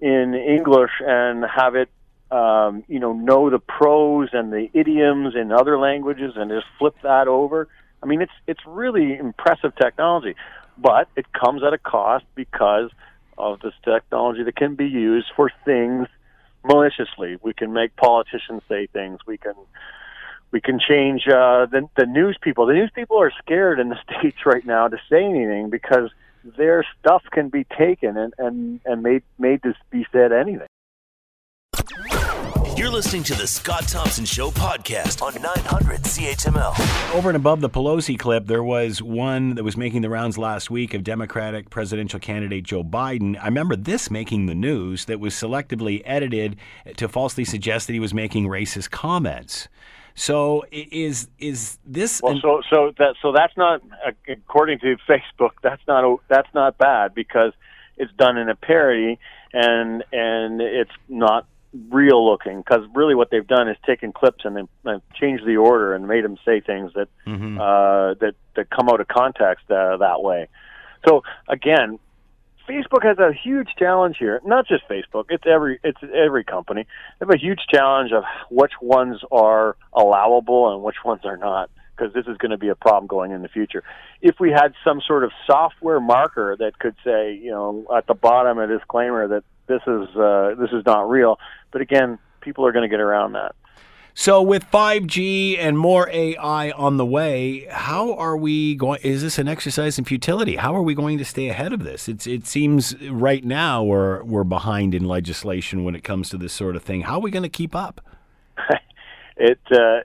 in 0.00 0.34
English 0.34 0.90
and 1.00 1.44
have 1.44 1.74
it, 1.74 1.90
um, 2.34 2.82
you 2.88 2.98
know, 2.98 3.12
know 3.12 3.48
the 3.48 3.60
prose 3.60 4.30
and 4.32 4.52
the 4.52 4.68
idioms 4.74 5.36
in 5.36 5.52
other 5.52 5.78
languages 5.78 6.32
and 6.34 6.50
just 6.50 6.66
flip 6.80 6.96
that 7.04 7.28
over. 7.28 7.68
I 8.02 8.06
mean, 8.06 8.20
it's 8.20 8.32
it's 8.48 8.60
really 8.66 9.16
impressive 9.16 9.76
technology, 9.76 10.34
but 10.76 11.08
it 11.14 11.32
comes 11.32 11.62
at 11.62 11.72
a 11.72 11.78
cost 11.78 12.24
because 12.34 12.90
of 13.38 13.60
this 13.60 13.74
technology 13.84 14.42
that 14.42 14.56
can 14.56 14.74
be 14.74 14.86
used 14.86 15.28
for 15.36 15.52
things 15.64 16.08
maliciously. 16.64 17.38
We 17.40 17.54
can 17.54 17.72
make 17.72 17.94
politicians 17.94 18.62
say 18.68 18.88
things. 18.88 19.20
We 19.28 19.38
can 19.38 19.54
we 20.50 20.60
can 20.60 20.80
change 20.80 21.28
uh, 21.28 21.66
the 21.66 21.88
the 21.96 22.06
news 22.06 22.36
people. 22.42 22.66
The 22.66 22.74
news 22.74 22.90
people 22.92 23.20
are 23.20 23.32
scared 23.44 23.78
in 23.78 23.90
the 23.90 23.98
states 24.18 24.38
right 24.44 24.66
now 24.66 24.88
to 24.88 24.96
say 25.08 25.24
anything 25.24 25.70
because 25.70 26.10
their 26.56 26.84
stuff 26.98 27.22
can 27.30 27.48
be 27.48 27.62
taken 27.78 28.16
and 28.16 28.34
and 28.38 28.80
and 28.84 29.04
made 29.04 29.22
made 29.38 29.62
to 29.62 29.74
be 29.92 30.04
said 30.10 30.32
anything. 30.32 30.66
You're 32.76 32.90
listening 32.90 33.22
to 33.24 33.34
the 33.34 33.46
Scott 33.46 33.86
Thompson 33.86 34.24
Show 34.24 34.50
podcast 34.50 35.22
on 35.22 35.40
900 35.40 36.02
CHML. 36.02 37.14
Over 37.14 37.30
and 37.30 37.36
above 37.36 37.60
the 37.60 37.70
Pelosi 37.70 38.18
clip, 38.18 38.46
there 38.46 38.64
was 38.64 39.00
one 39.00 39.54
that 39.54 39.62
was 39.62 39.76
making 39.76 40.02
the 40.02 40.10
rounds 40.10 40.36
last 40.38 40.72
week 40.72 40.92
of 40.92 41.04
Democratic 41.04 41.70
presidential 41.70 42.18
candidate 42.18 42.64
Joe 42.64 42.82
Biden. 42.82 43.38
I 43.40 43.44
remember 43.44 43.76
this 43.76 44.10
making 44.10 44.46
the 44.46 44.56
news 44.56 45.04
that 45.04 45.20
was 45.20 45.34
selectively 45.34 46.02
edited 46.04 46.56
to 46.96 47.06
falsely 47.08 47.44
suggest 47.44 47.86
that 47.86 47.92
he 47.92 48.00
was 48.00 48.12
making 48.12 48.46
racist 48.48 48.90
comments. 48.90 49.68
So 50.16 50.64
i- 50.72 50.88
is 50.90 51.28
is 51.38 51.78
this 51.86 52.20
Well, 52.22 52.32
an- 52.34 52.40
so 52.40 52.60
so 52.70 52.92
that 52.98 53.14
so 53.22 53.30
that's 53.32 53.56
not 53.56 53.82
uh, 54.04 54.10
according 54.28 54.80
to 54.80 54.96
Facebook. 55.08 55.50
That's 55.62 55.82
not 55.86 56.18
that's 56.28 56.52
not 56.54 56.76
bad 56.78 57.14
because 57.14 57.52
it's 57.96 58.12
done 58.18 58.36
in 58.36 58.48
a 58.48 58.56
parody 58.56 59.18
and 59.52 60.02
and 60.12 60.60
it's 60.60 60.90
not 61.08 61.46
real 61.90 62.24
looking 62.24 62.58
because 62.58 62.86
really 62.94 63.14
what 63.14 63.30
they've 63.30 63.46
done 63.46 63.68
is 63.68 63.76
taken 63.84 64.12
clips 64.12 64.44
and 64.44 64.56
then 64.56 64.68
uh, 64.86 64.98
changed 65.14 65.44
the 65.46 65.56
order 65.56 65.94
and 65.94 66.06
made 66.06 66.24
them 66.24 66.36
say 66.44 66.60
things 66.60 66.92
that 66.94 67.08
uh, 67.60 68.14
that 68.20 68.34
that 68.56 68.70
come 68.70 68.88
out 68.88 69.00
of 69.00 69.08
context 69.08 69.70
uh, 69.70 69.96
that 69.96 70.22
way. 70.22 70.48
So 71.06 71.22
again, 71.48 71.98
Facebook 72.68 73.04
has 73.04 73.18
a 73.18 73.32
huge 73.32 73.68
challenge 73.78 74.16
here. 74.18 74.40
Not 74.44 74.66
just 74.66 74.88
Facebook; 74.88 75.26
it's 75.28 75.44
every 75.46 75.80
it's 75.82 76.00
every 76.14 76.44
company. 76.44 76.86
They 77.18 77.26
have 77.26 77.34
a 77.34 77.38
huge 77.38 77.60
challenge 77.72 78.12
of 78.12 78.24
which 78.50 78.72
ones 78.80 79.20
are 79.30 79.76
allowable 79.92 80.72
and 80.72 80.82
which 80.82 80.96
ones 81.04 81.22
are 81.24 81.36
not, 81.36 81.70
because 81.96 82.14
this 82.14 82.26
is 82.26 82.36
going 82.38 82.52
to 82.52 82.58
be 82.58 82.68
a 82.68 82.74
problem 82.74 83.06
going 83.06 83.32
in 83.32 83.42
the 83.42 83.48
future. 83.48 83.82
If 84.22 84.36
we 84.40 84.50
had 84.50 84.74
some 84.84 85.00
sort 85.06 85.24
of 85.24 85.32
software 85.46 86.00
marker 86.00 86.56
that 86.58 86.78
could 86.78 86.94
say, 87.04 87.34
you 87.34 87.50
know, 87.50 87.86
at 87.94 88.06
the 88.06 88.14
bottom 88.14 88.58
a 88.58 88.66
disclaimer 88.66 89.28
that 89.28 89.44
this 89.66 89.82
is 89.86 90.16
uh, 90.16 90.54
this 90.58 90.70
is 90.72 90.84
not 90.86 91.08
real, 91.08 91.38
but 91.72 91.80
again, 91.80 92.18
people 92.40 92.66
are 92.66 92.72
going 92.72 92.82
to 92.82 92.88
get 92.88 93.00
around 93.00 93.32
that. 93.32 93.54
So 94.16 94.40
with 94.40 94.70
5G 94.70 95.58
and 95.58 95.76
more 95.76 96.08
AI 96.08 96.70
on 96.70 96.98
the 96.98 97.06
way, 97.06 97.66
how 97.68 98.14
are 98.14 98.36
we 98.36 98.76
going? 98.76 99.00
Is 99.02 99.22
this 99.22 99.38
an 99.38 99.48
exercise 99.48 99.98
in 99.98 100.04
futility? 100.04 100.54
How 100.54 100.72
are 100.76 100.82
we 100.82 100.94
going 100.94 101.18
to 101.18 101.24
stay 101.24 101.48
ahead 101.48 101.72
of 101.72 101.82
this? 101.82 102.08
It's 102.08 102.24
it 102.24 102.46
seems 102.46 102.96
right 103.02 103.44
now 103.44 103.82
we're 103.82 104.22
we're 104.22 104.44
behind 104.44 104.94
in 104.94 105.04
legislation 105.04 105.82
when 105.82 105.96
it 105.96 106.04
comes 106.04 106.28
to 106.28 106.36
this 106.36 106.52
sort 106.52 106.76
of 106.76 106.84
thing. 106.84 107.02
How 107.02 107.14
are 107.14 107.20
we 107.20 107.32
going 107.32 107.42
to 107.42 107.48
keep 107.48 107.74
up? 107.74 108.00
it 109.36 109.58
uh, 109.72 110.02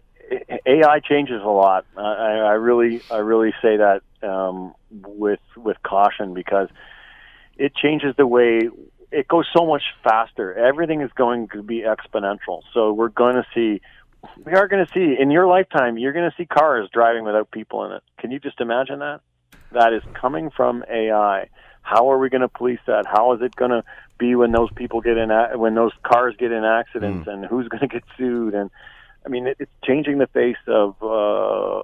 AI 0.65 0.99
changes 1.01 1.41
a 1.43 1.49
lot. 1.49 1.85
I, 1.95 2.01
I 2.01 2.53
really 2.53 3.03
I 3.11 3.17
really 3.17 3.53
say 3.61 3.77
that 3.77 4.01
um, 4.23 4.73
with 4.89 5.39
with 5.55 5.77
caution 5.83 6.33
because 6.33 6.69
it 7.57 7.75
changes 7.75 8.15
the 8.17 8.25
way 8.25 8.69
it 9.11 9.27
goes 9.27 9.47
so 9.55 9.65
much 9.65 9.83
faster. 10.03 10.53
Everything 10.53 11.01
is 11.01 11.11
going 11.15 11.47
to 11.49 11.63
be 11.63 11.81
exponential. 11.81 12.61
So 12.73 12.93
we're 12.93 13.09
going 13.09 13.35
to 13.35 13.45
see 13.53 13.81
we 14.45 14.53
are 14.53 14.67
going 14.67 14.85
to 14.85 14.91
see 14.93 15.15
in 15.19 15.31
your 15.31 15.47
lifetime 15.47 15.97
you're 15.97 16.11
going 16.11 16.29
to 16.29 16.35
see 16.35 16.45
cars 16.45 16.89
driving 16.91 17.23
without 17.23 17.51
people 17.51 17.85
in 17.85 17.93
it. 17.93 18.03
Can 18.19 18.31
you 18.31 18.39
just 18.39 18.59
imagine 18.59 18.99
that? 18.99 19.21
That 19.71 19.93
is 19.93 20.03
coming 20.13 20.49
from 20.49 20.83
ai 20.89 21.47
how 21.81 22.11
are 22.11 22.19
we 22.19 22.29
going 22.29 22.41
to 22.41 22.47
police 22.49 22.79
that? 22.85 23.05
How 23.07 23.33
is 23.33 23.41
it 23.41 23.55
going 23.55 23.71
to 23.71 23.83
be 24.19 24.35
when 24.35 24.51
those 24.51 24.69
people 24.75 25.01
get 25.01 25.17
in 25.17 25.29
when 25.55 25.73
those 25.73 25.91
cars 26.03 26.35
get 26.37 26.51
in 26.51 26.63
accidents 26.63 27.27
mm. 27.27 27.33
and 27.33 27.45
who's 27.45 27.67
going 27.67 27.81
to 27.81 27.87
get 27.87 28.03
sued? 28.17 28.53
And 28.53 28.69
i 29.25 29.29
mean 29.29 29.47
it's 29.59 29.71
changing 29.83 30.17
the 30.17 30.27
face 30.27 30.63
of 30.67 30.95
uh 31.01 31.81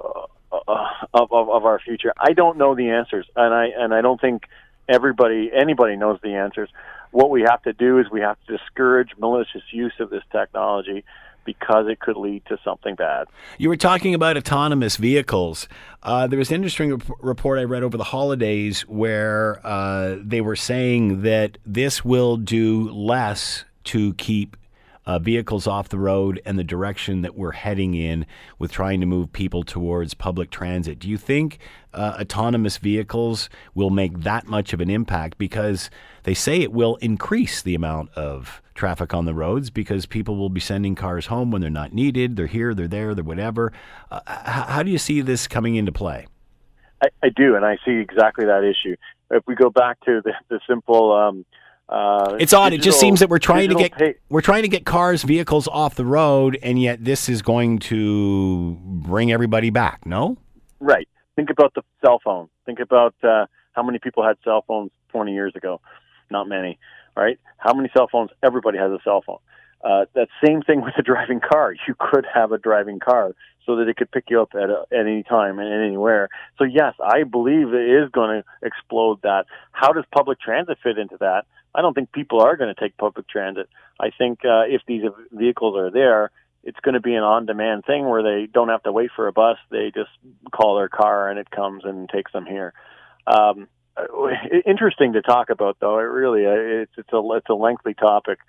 of, 1.13 1.31
of 1.31 1.49
of 1.49 1.65
our 1.65 1.79
future. 1.79 2.13
I 2.17 2.33
don't 2.33 2.57
know 2.57 2.75
the 2.75 2.89
answers 2.89 3.25
and 3.35 3.53
i 3.53 3.67
and 3.77 3.93
i 3.93 4.01
don't 4.01 4.21
think 4.21 4.43
everybody 4.87 5.51
anybody 5.53 5.95
knows 5.95 6.19
the 6.21 6.35
answers 6.35 6.69
what 7.15 7.29
we 7.29 7.43
have 7.43 7.63
to 7.63 7.71
do 7.71 7.97
is 7.97 8.07
we 8.11 8.19
have 8.19 8.37
to 8.45 8.57
discourage 8.57 9.11
malicious 9.17 9.61
use 9.71 9.93
of 10.01 10.09
this 10.09 10.23
technology 10.33 11.05
because 11.45 11.87
it 11.87 11.99
could 12.01 12.17
lead 12.17 12.43
to 12.47 12.57
something 12.61 12.93
bad. 12.95 13.27
You 13.57 13.69
were 13.69 13.77
talking 13.77 14.13
about 14.13 14.35
autonomous 14.35 14.97
vehicles. 14.97 15.69
Uh, 16.03 16.27
there 16.27 16.37
was 16.37 16.49
an 16.49 16.55
interesting 16.55 16.91
rep- 16.91 17.03
report 17.21 17.57
I 17.57 17.63
read 17.63 17.83
over 17.83 17.95
the 17.97 18.03
holidays 18.03 18.81
where 18.81 19.65
uh, 19.65 20.17
they 20.21 20.41
were 20.41 20.57
saying 20.57 21.21
that 21.21 21.57
this 21.65 22.03
will 22.03 22.35
do 22.35 22.91
less 22.91 23.63
to 23.85 24.13
keep 24.15 24.57
uh, 25.05 25.19
vehicles 25.19 25.67
off 25.67 25.89
the 25.89 25.99
road 25.99 26.41
and 26.45 26.57
the 26.57 26.63
direction 26.63 27.21
that 27.21 27.35
we're 27.35 27.51
heading 27.51 27.93
in 27.93 28.25
with 28.57 28.71
trying 28.71 28.99
to 28.99 29.05
move 29.05 29.31
people 29.31 29.63
towards 29.63 30.13
public 30.13 30.49
transit. 30.49 30.99
Do 30.99 31.09
you 31.09 31.17
think 31.17 31.59
uh, 31.93 32.17
autonomous 32.19 32.77
vehicles 32.77 33.49
will 33.73 33.89
make 33.89 34.21
that 34.21 34.47
much 34.47 34.73
of 34.73 34.81
an 34.81 34.89
impact? 34.89 35.37
Because 35.37 35.89
they 36.23 36.33
say 36.33 36.61
it 36.61 36.71
will 36.71 36.95
increase 36.97 37.61
the 37.61 37.75
amount 37.75 38.09
of 38.15 38.61
traffic 38.73 39.13
on 39.13 39.25
the 39.25 39.33
roads 39.33 39.69
because 39.69 40.05
people 40.05 40.35
will 40.35 40.49
be 40.49 40.59
sending 40.59 40.95
cars 40.95 41.27
home 41.27 41.51
when 41.51 41.61
they're 41.61 41.69
not 41.69 41.93
needed. 41.93 42.35
They're 42.35 42.47
here, 42.47 42.73
they're 42.73 42.87
there, 42.87 43.13
they're 43.13 43.23
whatever. 43.23 43.71
Uh, 44.11 44.19
how 44.25 44.83
do 44.83 44.91
you 44.91 44.97
see 44.97 45.21
this 45.21 45.47
coming 45.47 45.75
into 45.75 45.91
play? 45.91 46.27
I, 47.01 47.07
I, 47.23 47.29
do, 47.29 47.55
and 47.55 47.63
I 47.63 47.77
see 47.85 47.91
exactly 47.91 48.45
that 48.45 48.63
issue. 48.63 48.95
If 49.29 49.43
we 49.47 49.55
go 49.55 49.69
back 49.69 49.99
to 50.05 50.21
the, 50.23 50.33
the 50.49 50.59
simple. 50.67 51.13
Um, 51.13 51.45
uh, 51.87 52.37
it's 52.39 52.53
odd. 52.53 52.69
Digital, 52.69 52.73
it 52.73 52.83
just 52.83 52.99
seems 52.99 53.19
that 53.19 53.29
we're 53.29 53.39
trying 53.39 53.69
to 53.69 53.75
get 53.75 53.91
pay- 53.93 54.15
we're 54.29 54.41
trying 54.41 54.63
to 54.63 54.69
get 54.69 54.85
cars, 54.85 55.23
vehicles 55.23 55.67
off 55.67 55.95
the 55.95 56.05
road, 56.05 56.57
and 56.63 56.81
yet 56.81 57.03
this 57.03 57.29
is 57.29 57.41
going 57.41 57.79
to 57.79 58.77
bring 58.81 59.31
everybody 59.31 59.69
back. 59.69 60.05
No, 60.05 60.37
right. 60.79 61.07
Think 61.35 61.49
about 61.49 61.73
the 61.73 61.83
cell 62.03 62.19
phone. 62.23 62.49
Think 62.65 62.79
about 62.79 63.13
uh, 63.23 63.45
how 63.73 63.83
many 63.83 63.99
people 63.99 64.23
had 64.25 64.37
cell 64.43 64.63
phones 64.67 64.91
20 65.09 65.33
years 65.33 65.53
ago 65.55 65.81
not 66.29 66.47
many, 66.47 66.79
right? 67.15 67.39
How 67.57 67.73
many 67.73 67.89
cell 67.95 68.07
phones? 68.11 68.29
Everybody 68.43 68.77
has 68.77 68.91
a 68.91 68.99
cell 69.03 69.23
phone. 69.25 69.39
Uh, 69.83 70.05
that 70.15 70.27
same 70.45 70.61
thing 70.61 70.81
with 70.85 70.93
a 70.97 71.03
driving 71.03 71.39
car. 71.39 71.73
You 71.87 71.95
could 71.99 72.25
have 72.31 72.51
a 72.51 72.57
driving 72.57 72.99
car 72.99 73.33
so 73.65 73.75
that 73.77 73.87
it 73.87 73.97
could 73.97 74.11
pick 74.11 74.25
you 74.29 74.41
up 74.41 74.49
at, 74.53 74.69
a, 74.69 74.85
at 74.91 75.07
any 75.07 75.23
time 75.23 75.57
and 75.57 75.73
anywhere. 75.73 76.29
So 76.57 76.63
yes, 76.63 76.93
I 77.03 77.23
believe 77.23 77.73
it 77.73 77.89
is 77.89 78.09
going 78.11 78.41
to 78.41 78.67
explode 78.67 79.21
that. 79.23 79.45
How 79.71 79.91
does 79.91 80.03
public 80.15 80.39
transit 80.39 80.77
fit 80.83 80.97
into 80.97 81.17
that? 81.19 81.45
I 81.75 81.81
don't 81.81 81.93
think 81.93 82.11
people 82.11 82.39
are 82.41 82.55
going 82.55 82.73
to 82.73 82.79
take 82.79 82.97
public 82.97 83.27
transit. 83.27 83.69
I 83.99 84.09
think 84.17 84.39
uh, 84.45 84.63
if 84.67 84.81
these 84.87 85.03
vehicles 85.31 85.77
are 85.77 85.91
there, 85.91 86.31
it's 86.63 86.79
going 86.79 86.93
to 86.93 87.01
be 87.01 87.13
an 87.13 87.23
on-demand 87.23 87.85
thing 87.85 88.07
where 88.07 88.23
they 88.23 88.47
don't 88.51 88.69
have 88.69 88.83
to 88.83 88.91
wait 88.91 89.11
for 89.15 89.27
a 89.27 89.33
bus. 89.33 89.57
They 89.69 89.91
just 89.93 90.09
call 90.51 90.77
their 90.77 90.89
car 90.89 91.29
and 91.29 91.37
it 91.37 91.51
comes 91.51 91.83
and 91.83 92.09
takes 92.09 92.31
them 92.31 92.45
here. 92.45 92.73
Um, 93.27 93.67
uh, 93.97 94.27
interesting 94.65 95.13
to 95.13 95.21
talk 95.21 95.49
about, 95.49 95.77
though. 95.79 95.99
It 95.99 96.03
really 96.03 96.45
uh, 96.45 96.81
it's 96.83 96.91
it's 96.97 97.13
a 97.13 97.21
it's 97.33 97.49
a 97.49 97.53
lengthy 97.53 97.93
topic. 97.93 98.39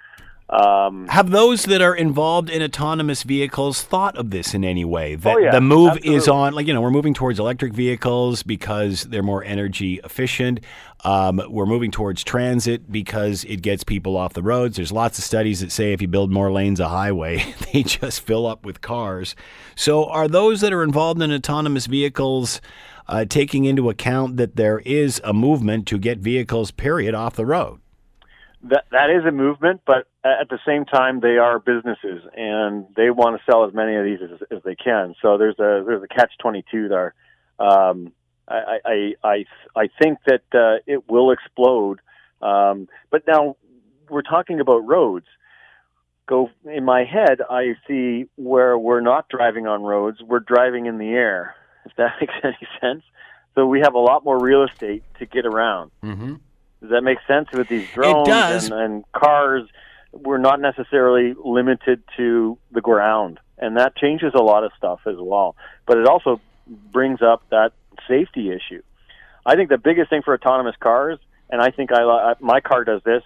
Um, 0.49 1.09
Have 1.09 1.31
those 1.31 1.65
that 1.65 1.83
are 1.83 1.95
involved 1.95 2.51
in 2.51 2.63
autonomous 2.63 3.25
vehicles 3.25 3.83
thought 3.83 4.17
of 4.17 4.31
this 4.31 4.55
in 4.55 4.65
any 4.65 4.85
way? 4.85 5.17
That 5.17 5.37
oh 5.37 5.39
yeah, 5.39 5.51
the 5.51 5.61
move 5.61 5.93
absolutely. 5.93 6.15
is 6.15 6.29
on, 6.29 6.53
like, 6.55 6.67
you 6.69 6.75
know, 6.75 6.81
we're 6.81 6.91
moving 6.91 7.15
towards 7.15 7.41
electric 7.41 7.73
vehicles 7.73 8.45
because 8.45 9.03
they're 9.03 9.25
more 9.25 9.43
energy 9.43 10.01
efficient. 10.05 10.61
Um, 11.05 11.43
we're 11.49 11.67
moving 11.67 11.91
towards 11.91 12.23
transit 12.23 12.91
because 12.91 13.45
it 13.45 13.61
gets 13.61 13.83
people 13.83 14.17
off 14.17 14.35
the 14.35 14.43
roads. 14.43 14.77
There's 14.77 14.93
lots 14.93 15.19
of 15.19 15.25
studies 15.25 15.61
that 15.61 15.73
say 15.73 15.93
if 15.93 16.01
you 16.01 16.09
build 16.09 16.31
more 16.31 16.53
lanes 16.53 16.81
of 16.81 16.91
highway, 16.91 17.55
they 17.73 17.83
just 17.83 18.21
fill 18.21 18.47
up 18.47 18.65
with 18.65 18.81
cars. 18.81 19.35
So, 19.75 20.05
are 20.07 20.29
those 20.29 20.61
that 20.61 20.73
are 20.73 20.85
involved 20.85 21.21
in 21.23 21.33
autonomous 21.33 21.87
vehicles? 21.87 22.61
uh, 23.09 23.25
taking 23.25 23.65
into 23.65 23.89
account 23.89 24.37
that 24.37 24.57
there 24.57 24.81
is 24.81 25.21
a 25.25 25.33
movement 25.33 25.87
to 25.87 25.99
get 25.99 26.19
vehicles, 26.19 26.71
period, 26.71 27.15
off 27.15 27.37
the 27.37 27.47
road. 27.47 27.81
That 28.69 28.85
that 28.91 29.11
is 29.11 29.25
a 29.27 29.33
movement, 29.33 29.83
but 29.87 30.09
at 30.25 30.49
the 30.49 30.59
same 30.67 30.85
time, 30.85 31.21
they 31.21 31.39
are 31.39 31.59
businesses 31.59 32.23
and 32.35 32.87
they 32.97 33.11
want 33.11 33.39
to 33.39 33.51
sell 33.51 33.65
as 33.65 33.75
many 33.75 33.97
of 33.97 34.05
these 34.05 34.19
as, 34.23 34.43
as 34.51 34.63
they 34.65 34.75
can. 34.75 35.15
So 35.23 35.39
there's 35.39 35.59
a 35.59 35.85
there's 35.87 36.03
a 36.03 36.09
catch 36.09 36.33
twenty 36.39 36.65
two 36.71 36.89
there. 36.89 37.15
Um, 37.59 38.13
I, 38.49 38.79
I 38.85 39.15
I 39.23 39.45
I 39.75 39.89
think 40.01 40.19
that 40.27 40.43
uh, 40.55 40.83
it 40.87 41.09
will 41.09 41.31
explode. 41.31 42.01
Um, 42.43 42.89
but 43.11 43.23
now 43.27 43.57
we're 44.11 44.23
talking 44.23 44.61
about 44.61 44.87
roads. 44.87 45.27
Go 46.29 46.51
in 46.65 46.85
my 46.85 47.05
head, 47.05 47.41
I 47.49 47.75
see 47.87 48.27
where 48.35 48.77
we're 48.77 49.01
not 49.01 49.29
driving 49.29 49.69
on 49.69 49.83
roads, 49.83 50.21
we're 50.21 50.41
driving 50.41 50.87
in 50.87 50.99
the 50.99 51.11
air 51.11 51.55
if 51.87 51.93
that 51.97 52.15
makes 52.21 52.35
any 52.43 52.69
sense. 52.81 53.03
So 53.55 53.67
we 53.67 53.81
have 53.81 53.95
a 53.95 53.99
lot 53.99 54.25
more 54.25 54.39
real 54.39 54.65
estate 54.65 55.03
to 55.19 55.27
get 55.27 55.47
around. 55.47 55.91
Mm-hmm. 56.03 56.35
Does 56.87 56.93
that 56.93 57.03
make 57.03 57.19
sense 57.27 57.49
with 57.53 57.69
these 57.69 57.89
drones 57.93 58.29
and, 58.29 58.73
and 58.73 59.13
cars? 59.13 59.69
We're 60.13 60.39
not 60.39 60.61
necessarily 60.61 61.35
limited 61.45 62.01
to 62.17 62.59
the 62.71 62.81
ground, 62.81 63.41
and 63.59 63.77
that 63.77 63.97
changes 63.97 64.33
a 64.35 64.43
lot 64.43 64.63
of 64.63 64.71
stuff 64.79 65.01
as 65.05 65.17
well. 65.19 65.57
But 65.85 65.99
it 65.99 66.07
also 66.07 66.41
brings 66.93 67.23
up 67.23 67.43
that 67.51 67.73
safety 68.07 68.51
issue. 68.51 68.83
I 69.45 69.57
think 69.57 69.69
the 69.69 69.79
biggest 69.79 70.11
thing 70.11 70.23
for 70.23 70.33
autonomous 70.33 70.77
cars, 70.79 71.19
and 71.51 71.61
I 71.61 71.73
think 71.73 71.91
I 71.93 72.35
my 72.39 72.61
car 72.61 72.85
does 72.85 73.03
this. 73.05 73.25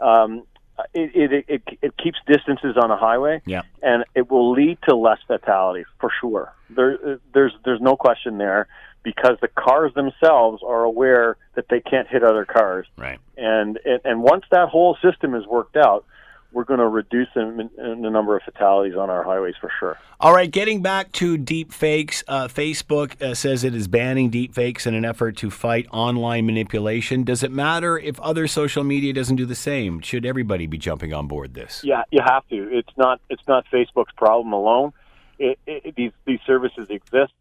Um, 0.00 0.44
it, 0.92 1.32
it, 1.32 1.44
it, 1.48 1.78
it 1.80 1.96
keeps 1.96 2.18
distances 2.26 2.76
on 2.76 2.90
a 2.90 2.96
highway, 2.96 3.40
yeah. 3.46 3.62
and 3.82 4.04
it 4.14 4.30
will 4.30 4.52
lead 4.52 4.78
to 4.86 4.94
less 4.94 5.18
fatalities 5.26 5.86
for 5.98 6.10
sure. 6.20 6.52
There, 6.68 7.18
there's 7.32 7.52
there's 7.64 7.80
no 7.80 7.96
question 7.96 8.36
there 8.36 8.68
because 9.02 9.36
the 9.40 9.48
cars 9.48 9.92
themselves 9.94 10.62
are 10.66 10.84
aware 10.84 11.36
that 11.54 11.66
they 11.68 11.80
can't 11.80 12.08
hit 12.08 12.22
other 12.22 12.44
cars, 12.44 12.86
right? 12.96 13.18
And 13.36 13.78
and, 13.84 14.00
and 14.04 14.22
once 14.22 14.44
that 14.50 14.68
whole 14.68 14.96
system 15.02 15.34
is 15.34 15.46
worked 15.46 15.76
out, 15.76 16.04
we're 16.52 16.64
going 16.64 16.80
to 16.80 16.88
reduce 16.88 17.28
the, 17.34 17.70
the 17.76 18.10
number 18.10 18.36
of 18.36 18.42
fatalities 18.42 18.96
on 18.96 19.10
our 19.10 19.22
highways 19.22 19.54
for 19.60 19.70
sure. 19.78 19.98
All 20.20 20.32
right, 20.32 20.50
getting 20.50 20.82
back 20.82 21.12
to 21.12 21.36
deep 21.36 21.72
fakes, 21.72 22.24
uh, 22.26 22.48
Facebook 22.48 23.20
uh, 23.22 23.34
says 23.34 23.64
it 23.64 23.74
is 23.74 23.86
banning 23.86 24.30
deep 24.30 24.54
fakes 24.54 24.86
in 24.86 24.94
an 24.94 25.04
effort 25.04 25.36
to 25.38 25.50
fight 25.50 25.86
online 25.92 26.46
manipulation. 26.46 27.22
Does 27.22 27.42
it 27.42 27.52
matter 27.52 27.98
if 27.98 28.18
other 28.20 28.48
social 28.48 28.82
media 28.82 29.12
doesn't 29.12 29.36
do 29.36 29.46
the 29.46 29.54
same? 29.54 30.00
Should 30.00 30.24
everybody 30.24 30.66
be 30.66 30.78
jumping 30.78 31.12
on 31.12 31.28
board 31.28 31.54
this? 31.54 31.82
Yeah, 31.84 32.02
you 32.10 32.20
have 32.24 32.48
to. 32.48 32.68
It's 32.76 32.96
not 32.96 33.20
it's 33.28 33.46
not 33.46 33.66
Facebook's 33.72 34.12
problem 34.16 34.52
alone. 34.52 34.92
It, 35.38 35.58
it, 35.66 35.94
these 35.94 36.12
these 36.24 36.40
services 36.46 36.88
exist. 36.90 37.32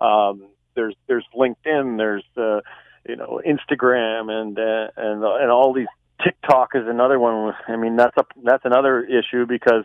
Um, 0.00 0.44
there's 0.74 0.94
there's 1.06 1.24
LinkedIn, 1.34 1.98
there's 1.98 2.24
uh, 2.36 2.60
you 3.08 3.16
know 3.16 3.40
Instagram, 3.46 4.30
and 4.30 4.58
uh, 4.58 4.88
and 4.96 5.22
and 5.24 5.50
all 5.50 5.72
these 5.72 5.86
TikTok 6.22 6.70
is 6.74 6.86
another 6.86 7.18
one. 7.18 7.54
I 7.68 7.76
mean, 7.76 7.96
that's 7.96 8.16
a 8.16 8.24
that's 8.42 8.64
another 8.64 9.04
issue 9.04 9.46
because 9.46 9.84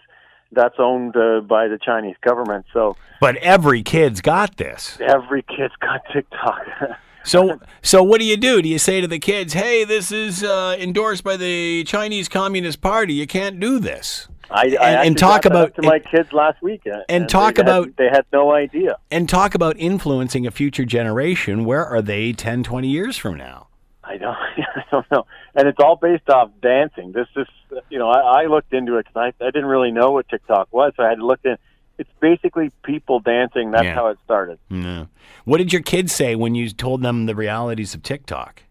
that's 0.52 0.76
owned 0.80 1.16
uh, 1.16 1.42
by 1.42 1.68
the 1.68 1.78
Chinese 1.78 2.16
government. 2.22 2.66
So, 2.74 2.96
but 3.22 3.36
every 3.38 3.84
kid's 3.84 4.22
got 4.22 4.58
this. 4.58 4.98
Every 5.00 5.44
kid's 5.44 5.76
got 5.80 6.02
TikTok. 6.12 6.62
so, 7.30 7.60
so 7.82 8.04
what 8.04 8.20
do 8.20 8.26
you 8.26 8.38
do? 8.38 8.62
Do 8.62 8.70
you 8.70 8.80
say 8.80 9.02
to 9.02 9.08
the 9.08 9.20
kids, 9.20 9.54
"Hey, 9.54 9.84
this 9.84 10.12
is 10.12 10.44
uh, 10.44 10.76
endorsed 10.80 11.24
by 11.24 11.38
the 11.38 11.84
Chinese 11.84 12.28
Communist 12.28 12.82
Party. 12.82 13.14
You 13.14 13.28
can't 13.28 13.60
do 13.60 13.80
this." 13.80 14.28
I, 14.52 14.66
and, 14.66 14.78
I 14.78 15.06
and 15.06 15.18
talk 15.18 15.46
about 15.46 15.76
to 15.76 15.84
my 15.84 16.00
kids 16.00 16.34
last 16.34 16.62
weekend, 16.62 17.04
and, 17.08 17.22
and 17.24 17.30
talk 17.30 17.56
they 17.56 17.62
about 17.62 17.86
had, 17.86 17.98
they 17.98 18.10
had 18.10 18.26
no 18.34 18.52
idea, 18.52 18.98
and 19.12 19.30
talk 19.30 19.54
about 19.54 19.78
influencing 19.78 20.48
a 20.48 20.52
future 20.52 20.86
generation. 20.86 21.66
Where 21.66 21.86
are 21.86 22.02
they 22.02 22.34
10, 22.34 22.64
20 22.64 22.88
years 22.88 23.16
from 23.16 23.38
now? 23.38 23.68
I 24.04 24.18
don't, 24.18 24.36
I 24.58 24.84
don't 24.90 25.12
know. 25.12 25.26
And 25.54 25.68
it's 25.68 25.80
all 25.80 25.96
based 25.96 26.30
off 26.30 26.50
dancing. 26.62 27.12
This 27.12 27.28
is, 27.36 27.48
you 27.90 28.00
know, 28.00 28.10
I, 28.10 28.42
I 28.42 28.46
looked 28.46 28.74
into 28.74 28.98
it 28.98 29.06
because 29.06 29.34
I, 29.40 29.46
I 29.46 29.52
didn't 29.52 29.68
really 29.68 29.92
know 29.92 30.12
what 30.12 30.28
TikTok 30.30 30.70
was, 30.72 30.94
so 30.98 31.04
I 31.04 31.10
had 31.10 31.20
to 31.20 31.26
look 31.26 31.42
in. 31.44 31.58
It's 32.00 32.10
basically 32.20 32.72
people 32.84 33.20
dancing. 33.20 33.72
That's 33.72 33.84
Yeah. 33.84 33.94
how 33.94 34.08
it 34.08 34.18
started. 34.26 34.58
No. 34.70 35.08
What 35.46 35.58
did 35.60 35.72
your 35.72 35.82
kids 35.84 36.12
say 36.14 36.36
when 36.36 36.56
you 36.56 36.70
told 36.70 37.04
them 37.04 37.26
the 37.28 37.36
realities 37.36 37.94
of 37.94 38.02
TikTok? 38.02 38.64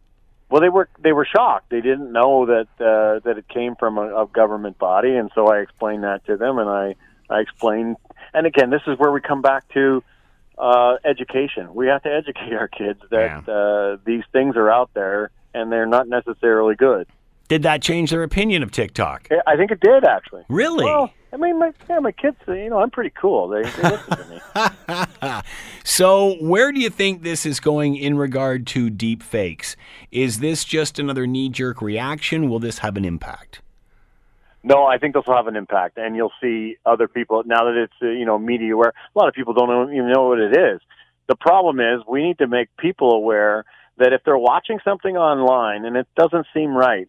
Well, 0.51 0.63
they 0.63 0.71
were 0.71 0.89
they 0.99 1.13
were 1.13 1.27
shocked. 1.27 1.69
They 1.71 1.83
didn't 1.83 2.11
know 2.11 2.47
that 2.47 2.69
uh, 2.81 3.21
that 3.25 3.37
it 3.39 3.47
came 3.49 3.77
from 3.77 3.99
a, 3.99 4.23
a 4.23 4.27
government 4.27 4.79
body, 4.79 5.15
and 5.15 5.31
so 5.35 5.47
I 5.49 5.59
explained 5.59 6.05
that 6.05 6.25
to 6.25 6.37
them, 6.39 6.59
and 6.59 6.69
I 6.69 6.95
I 7.29 7.41
explained. 7.41 7.97
And 8.33 8.47
again, 8.47 8.71
this 8.71 8.83
is 8.87 8.99
where 8.99 9.13
we 9.13 9.21
come 9.21 9.43
back 9.43 9.69
to 9.75 10.03
uh, 10.57 10.97
education. 11.05 11.75
We 11.75 11.89
have 11.89 12.03
to 12.05 12.11
educate 12.21 12.55
our 12.55 12.69
kids 12.69 13.01
that 13.11 13.47
uh, 13.49 13.99
these 14.07 14.25
things 14.33 14.57
are 14.57 14.71
out 14.71 14.91
there, 14.95 15.31
and 15.53 15.71
they're 15.71 15.87
not 15.87 16.09
necessarily 16.09 16.77
good. 16.77 17.07
Did 17.49 17.63
that 17.63 17.83
change 17.83 18.11
their 18.11 18.23
opinion 18.23 18.63
of 18.63 18.71
TikTok? 18.71 19.29
I 19.47 19.57
think 19.57 19.71
it 19.71 19.81
did 19.81 20.05
actually. 20.05 20.45
Really? 20.49 20.85
Well, 20.85 21.11
I 21.33 21.37
mean, 21.37 21.59
my 21.59 21.73
yeah, 21.89 21.99
my 21.99 22.13
kids. 22.13 22.37
You 22.47 22.71
know, 22.71 22.79
I'm 22.79 22.91
pretty 22.91 23.13
cool. 23.19 23.49
They, 23.49 23.63
they 23.63 23.83
listen 23.83 24.17
to 24.17 24.41
me. 25.21 25.43
So, 25.85 26.35
where 26.35 26.71
do 26.71 26.81
you 26.81 26.91
think 26.91 27.23
this 27.23 27.47
is 27.47 27.61
going 27.61 27.97
in 27.97 28.19
regard 28.19 28.67
to 28.69 28.91
deep 28.91 29.23
fakes? 29.23 29.75
Is 30.13 30.39
this 30.39 30.63
just 30.63 30.99
another 30.99 31.27
knee 31.27 31.49
jerk 31.49 31.81
reaction? 31.81 32.51
Will 32.51 32.59
this 32.59 32.79
have 32.81 32.99
an 32.99 33.07
impact? 33.07 33.63
No, 34.63 34.85
I 34.85 34.99
think 34.99 35.15
this 35.15 35.25
will 35.27 35.35
have 35.35 35.47
an 35.47 35.57
impact, 35.57 35.97
and 35.97 36.15
you'll 36.15 36.33
see 36.43 36.77
other 36.85 37.09
people 37.09 37.43
now 37.47 37.65
that 37.65 37.75
it's 37.75 37.95
uh, 38.03 38.07
you 38.09 38.27
know 38.27 38.39
media 38.39 38.75
aware. 38.75 38.93
A 39.15 39.19
lot 39.19 39.29
of 39.29 39.35
people 39.35 39.55
don't 39.55 39.93
even 39.93 40.13
know 40.13 40.29
what 40.29 40.39
it 40.39 40.57
is. 40.57 40.81
The 41.27 41.37
problem 41.37 41.81
is 41.81 42.03
we 42.07 42.23
need 42.23 42.39
to 42.39 42.47
make 42.47 42.69
people 42.77 43.13
aware 43.13 43.65
that 43.97 44.13
if 44.13 44.23
they're 44.25 44.39
watching 44.39 44.79
something 44.85 45.17
online 45.17 45.85
and 45.85 45.97
it 45.97 46.07
doesn't 46.17 46.47
seem 46.55 46.77
right, 46.77 47.09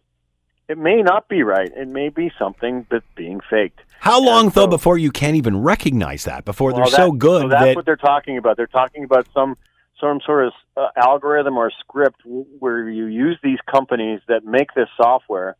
it 0.70 0.78
may 0.78 1.02
not 1.02 1.28
be 1.28 1.42
right. 1.42 1.68
It 1.76 1.88
may 1.88 2.10
be 2.10 2.30
something 2.38 2.86
that's 2.90 3.04
being 3.16 3.40
faked. 3.50 3.80
How 3.98 4.22
long, 4.22 4.46
And 4.46 4.54
though, 4.54 4.66
before 4.68 4.98
you 4.98 5.10
can't 5.10 5.34
even 5.34 5.60
recognize 5.60 6.24
that? 6.24 6.44
Before 6.44 6.72
they're 6.72 6.82
Well, 6.82 6.90
so 6.90 7.10
good 7.10 7.42
so 7.42 7.48
that's 7.48 7.64
that 7.64 7.76
what 7.76 7.84
they're 7.84 7.96
talking 7.96 8.38
about. 8.38 8.56
They're 8.56 8.68
talking 8.68 9.02
about 9.02 9.26
some 9.34 9.56
some 10.00 10.20
sort 10.24 10.46
of 10.46 10.52
uh, 10.76 10.88
algorithm 10.96 11.58
or 11.58 11.70
script 11.80 12.22
w- 12.22 12.46
where 12.60 12.88
you 12.88 13.06
use 13.06 13.36
these 13.42 13.58
companies 13.70 14.20
that 14.28 14.44
make 14.44 14.72
this 14.74 14.88
software 14.96 15.56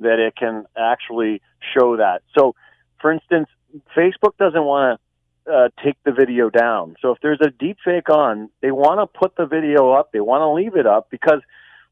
that 0.00 0.18
it 0.18 0.34
can 0.34 0.64
actually 0.76 1.42
show 1.76 1.98
that. 1.98 2.22
So, 2.36 2.56
for 3.00 3.12
instance, 3.12 3.48
Facebook 3.94 4.36
doesn't 4.38 4.64
want 4.64 4.98
to 5.46 5.52
uh, 5.52 5.68
take 5.84 5.96
the 6.04 6.10
video 6.10 6.48
down. 6.48 6.96
So 7.02 7.12
if 7.12 7.18
there's 7.22 7.40
a 7.40 7.50
deep 7.50 7.76
fake 7.84 8.08
on, 8.08 8.48
they 8.62 8.72
want 8.72 8.98
to 8.98 9.06
put 9.18 9.36
the 9.36 9.46
video 9.46 9.92
up. 9.92 10.10
They 10.10 10.20
want 10.20 10.40
to 10.40 10.50
leave 10.50 10.74
it 10.74 10.86
up 10.86 11.10
because 11.10 11.42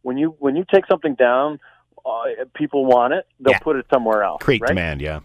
when 0.01 0.17
you 0.17 0.35
when 0.39 0.57
you 0.57 0.65
take 0.73 0.87
something 0.91 1.15
down, 1.15 1.61
uh, 2.05 2.45
people 2.55 2.85
want 2.87 3.15
it. 3.15 3.27
They'll 3.41 3.53
Yeah. 3.53 3.59
put 3.59 3.77
it 3.77 3.87
somewhere 3.93 4.23
else. 4.23 4.43
create 4.43 4.63
right? 4.63 4.69
demand, 4.69 5.01
yeah. 5.01 5.21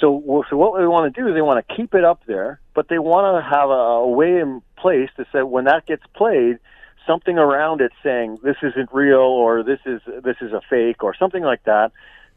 So, 0.00 0.44
so 0.48 0.56
what 0.56 0.78
they 0.78 0.86
want 0.86 1.14
to 1.14 1.20
do 1.20 1.28
is 1.28 1.34
they 1.34 1.42
want 1.42 1.66
to 1.66 1.74
keep 1.74 1.94
it 1.94 2.04
up 2.04 2.22
there, 2.26 2.58
but 2.74 2.88
they 2.88 2.98
want 2.98 3.36
to 3.36 3.48
have 3.48 3.68
a, 3.68 3.72
a 3.72 4.08
way 4.08 4.38
in 4.38 4.62
place 4.76 5.10
to 5.18 5.26
say 5.30 5.42
when 5.42 5.64
that 5.64 5.84
gets 5.86 6.02
played, 6.14 6.58
something 7.06 7.36
around 7.36 7.80
it 7.82 7.92
saying 8.02 8.38
this 8.42 8.56
isn't 8.62 8.88
real 8.92 9.18
or 9.18 9.62
this 9.62 9.80
is 9.84 10.00
this 10.22 10.36
is 10.40 10.52
a 10.52 10.60
fake 10.70 11.02
or 11.04 11.14
something 11.14 11.42
like 11.42 11.64
that, 11.64 11.92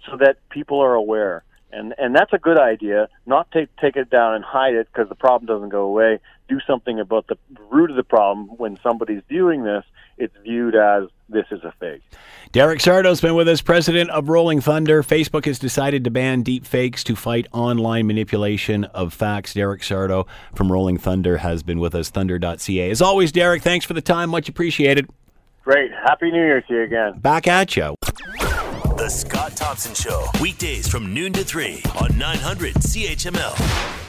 so 0.09 0.17
that 0.17 0.37
people 0.49 0.81
are 0.81 0.93
aware. 0.93 1.43
And 1.71 1.93
and 1.97 2.13
that's 2.15 2.33
a 2.33 2.37
good 2.37 2.59
idea. 2.59 3.07
Not 3.25 3.49
take 3.51 3.73
take 3.77 3.95
it 3.95 4.09
down 4.09 4.35
and 4.35 4.43
hide 4.43 4.75
it 4.75 4.87
because 4.91 5.07
the 5.09 5.15
problem 5.15 5.45
doesn't 5.47 5.69
go 5.69 5.83
away. 5.83 6.19
Do 6.49 6.59
something 6.67 6.99
about 6.99 7.27
the 7.27 7.37
root 7.71 7.89
of 7.89 7.95
the 7.95 8.03
problem. 8.03 8.49
When 8.57 8.77
somebody's 8.83 9.21
viewing 9.29 9.63
this, 9.63 9.85
it's 10.17 10.35
viewed 10.43 10.75
as 10.75 11.03
this 11.33 11.45
is 11.51 11.63
a 11.63 11.73
fake. 11.79 12.01
Derek 12.51 12.79
Sardo's 12.79 13.19
been 13.19 13.35
with 13.35 13.47
us, 13.47 13.61
president 13.61 14.09
of 14.11 14.29
Rolling 14.29 14.61
Thunder. 14.61 15.01
Facebook 15.03 15.45
has 15.45 15.59
decided 15.59 16.03
to 16.03 16.11
ban 16.11 16.43
deep 16.43 16.65
fakes 16.65 17.03
to 17.05 17.15
fight 17.15 17.47
online 17.51 18.07
manipulation 18.07 18.83
of 18.85 19.13
facts. 19.13 19.53
Derek 19.53 19.81
Sardo 19.81 20.27
from 20.53 20.71
Rolling 20.71 20.97
Thunder 20.97 21.37
has 21.37 21.63
been 21.63 21.79
with 21.79 21.95
us, 21.95 22.09
thunder.ca. 22.09 22.89
As 22.89 23.01
always, 23.01 23.31
Derek, 23.31 23.63
thanks 23.63 23.85
for 23.85 23.93
the 23.93 24.01
time. 24.01 24.29
Much 24.29 24.47
appreciated. 24.47 25.09
Great. 25.63 25.91
Happy 25.91 26.29
New 26.29 26.43
Year 26.43 26.61
to 26.61 26.73
you 26.73 26.81
again. 26.83 27.19
Back 27.19 27.47
at 27.47 27.75
you. 27.75 27.95
The 28.97 29.09
Scott 29.09 29.55
Thompson 29.55 29.93
Show, 29.95 30.25
weekdays 30.41 30.87
from 30.87 31.13
noon 31.13 31.33
to 31.33 31.43
3 31.43 31.81
on 31.99 32.17
900 32.17 32.75
CHML. 32.75 34.02